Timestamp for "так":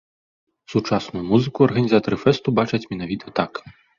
3.41-3.51